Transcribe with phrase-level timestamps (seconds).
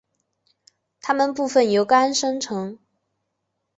[0.99, 2.79] 它们部分由肝生成。